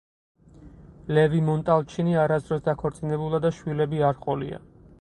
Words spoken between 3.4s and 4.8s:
და შვილები არ ჰყოლია.